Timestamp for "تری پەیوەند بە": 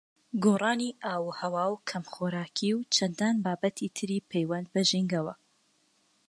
3.97-4.81